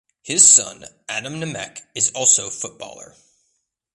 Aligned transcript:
His 0.23 0.51
son 0.51 0.83
Adam 1.07 1.35
Nemec 1.39 1.81
is 1.93 2.09
also 2.13 2.49
footballer. 2.49 3.13